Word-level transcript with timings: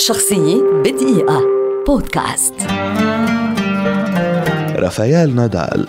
شخصية 0.00 0.62
بدقيقة. 0.84 1.42
بودكاست. 1.86 2.54
رافائيل 4.76 5.34
نادال 5.34 5.86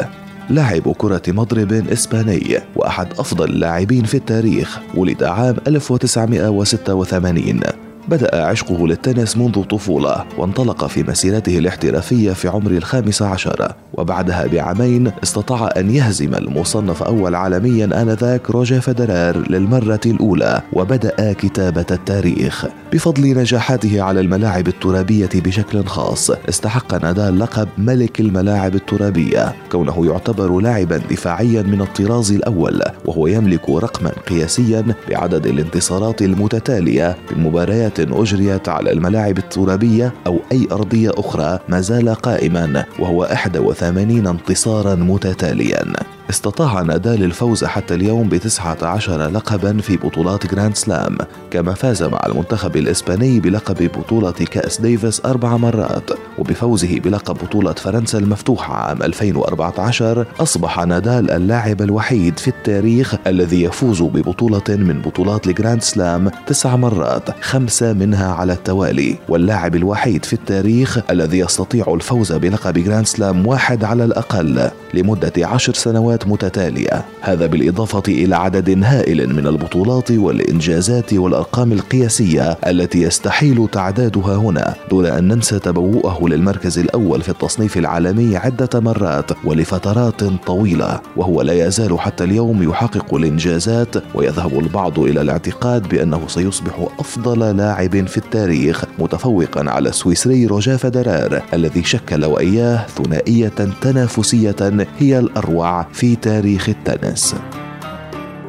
لاعب 0.50 0.94
كرة 0.98 1.22
مضرب 1.28 1.74
إسباني 1.74 2.58
وأحد 2.76 3.08
أفضل 3.20 3.50
اللاعبين 3.50 4.04
في 4.04 4.18
التاريخ 4.18 4.80
ولد 4.96 5.24
عام 5.24 5.56
1986 5.68 7.60
بدأ 8.08 8.46
عشقه 8.46 8.88
للتنس 8.88 9.38
منذ 9.38 9.58
الطفولة 9.58 10.26
وانطلق 10.38 10.86
في 10.88 11.04
مسيرته 11.04 11.58
الاحترافية 11.58 12.32
في 12.32 12.48
عمر 12.48 12.72
الخامس 12.72 13.22
عشر. 13.22 13.74
وبعدها 13.94 14.48
بعامين 14.48 15.12
استطاع 15.24 15.70
أن 15.78 15.92
يهزم 15.92 16.36
المصنف 16.36 17.04
أول 17.04 17.36
عالميا 17.36 18.02
آنذاك 18.02 18.50
روجر 18.50 18.82
فederer 18.82 19.50
للمرة 19.50 20.00
الأولى 20.06 20.62
وبدأ 20.74 21.34
كتابة 21.34 21.86
التاريخ. 21.92 22.66
بفضل 22.94 23.38
نجاحاته 23.38 24.02
على 24.02 24.20
الملاعب 24.20 24.68
الترابية 24.68 25.30
بشكل 25.36 25.86
خاص 25.86 26.32
استحق 26.50 27.04
نادال 27.04 27.40
لقب 27.40 27.68
ملك 27.78 28.20
الملاعب 28.20 28.76
الترابية. 28.76 29.54
كونه 29.72 30.06
يعتبر 30.06 30.60
لاعبا 30.60 30.98
دفاعيا 30.98 31.62
من 31.62 31.82
الطراز 31.82 32.32
الأول 32.32 32.82
وهو 33.06 33.28
يملك 33.28 33.70
رقما 33.70 34.12
قياسيا 34.30 34.86
بعدد 35.10 35.48
الانتصارات 35.48 36.22
المتتالية 36.22 37.18
في 37.28 37.34
المباريات 37.34 37.91
أجريت 38.00 38.70
على 38.70 38.92
الملاعب 38.92 39.38
الترابية 39.38 40.14
أو 40.28 40.40
أي 40.52 40.68
أرضية 40.72 41.12
أخرى 41.18 41.60
ما 41.70 41.82
زال 41.82 42.16
قائما 42.16 42.86
وهو 43.00 43.20
81 43.22 44.28
انتصارا 44.28 44.96
متتاليا. 44.96 45.94
استطاع 46.32 46.82
نادال 46.82 47.24
الفوز 47.24 47.64
حتى 47.64 47.96
اليوم 47.96 48.30
بتسعة 48.30 48.78
عشر 48.82 49.30
لقبا 49.30 49.78
في 49.78 49.98
بطولات 49.98 50.56
جراند 50.56 50.76
سلام 50.76 51.18
كما 51.52 51.74
فاز 51.74 52.04
مع 52.04 52.22
المنتخب 52.26 52.78
الإسباني 52.78 53.40
بلقب 53.40 53.92
بطولة 53.98 54.32
كأس 54.32 54.82
ديفيس 54.82 55.26
أربع 55.26 55.58
مرات 55.58 56.10
وبفوزه 56.38 57.00
بلقب 57.00 57.36
بطولة 57.36 57.74
فرنسا 57.74 58.18
المفتوحة 58.18 58.74
عام 58.74 59.04
2014 59.04 60.26
أصبح 60.40 60.80
نادال 60.80 61.32
اللاعب 61.32 61.82
الوحيد 61.82 62.40
في 62.40 62.48
التاريخ 62.48 63.16
الذي 63.28 63.64
يفوز 63.64 64.02
ببطولة 64.02 64.64
من 64.70 65.02
بطولات 65.02 65.48
الجراند 65.48 65.82
سلام 65.82 66.32
تسع 66.48 66.76
مرات 66.76 67.44
خمسة 67.44 67.94
منها 67.94 68.34
على 68.34 68.54
التوالي. 68.54 69.16
واللاعب 69.30 69.76
الوحيد 69.76 70.26
في 70.26 70.34
التاريخ 70.34 71.00
الذي 71.10 71.40
يستطيع 71.40 71.94
الفوز 71.94 72.34
بلقب 72.34 72.74
جراند 72.74 73.06
سلام 73.06 73.48
واحد 73.48 73.84
على 73.84 74.04
الأقل 74.04 74.70
لمدة 74.94 75.34
عشر 75.38 75.74
سنوات 75.74 76.21
متتالية. 76.28 77.06
هذا 77.22 77.46
بالإضافة 77.46 78.04
إلى 78.08 78.36
عدد 78.36 78.84
هائل 78.84 79.36
من 79.36 79.48
البطولات 79.48 80.12
والإنجازات 80.12 81.14
والأرقام 81.14 81.72
القياسية 81.72 82.58
التي 82.68 83.02
يستحيل 83.02 83.68
تعدادها 83.72 84.36
هنا 84.36 84.76
دون 84.90 85.06
أن 85.06 85.28
ننسى 85.28 85.60
تبوؤه 85.60 86.30
للمركز 86.30 86.80
الأول 86.80 87.22
في 87.22 87.30
التصنيف 87.30 87.78
العالمي 87.78 88.38
عدة 88.38 88.80
مرات 88.80 89.32
ولفترات 89.46 90.24
طويلة 90.24 91.00
وهو 91.16 91.42
لا 91.42 91.68
يزال 91.68 92.00
حتى 92.00 92.24
اليوم 92.24 92.64
يحقق 92.64 93.14
الإنجازات 93.16 93.96
ويذهب 94.16 94.60
البعض 94.60 95.00
إلى 95.00 95.22
الاعتقاد 95.22 95.90
بأنه 95.90 96.22
سيصبح 96.28 96.88
أفضل 97.00 97.58
لاعب 97.58 98.08
في 98.08 98.18
التاريخ 98.18 98.84
متفوقا 99.00 99.70
على 99.70 99.90
السويسري 99.90 100.46
روجا 100.46 100.78
فدرار 100.78 101.42
الذي 101.54 101.84
شكل 101.84 102.26
وإياه 102.26 102.86
ثنائية 102.88 103.54
تنافسية 103.82 104.88
هي 105.00 105.20
الأروع 105.20 105.86
في 106.02 106.16
تاريخ 106.16 106.70
التنس. 106.70 107.36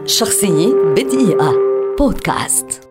شخصية 0.06 0.74
بدقيقة. 0.96 1.54
بودكاست. 1.98 2.81